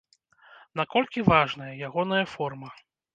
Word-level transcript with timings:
Наколькі 0.79 1.23
важная 1.31 1.67
ягоная 1.89 2.23
форма? 2.33 2.73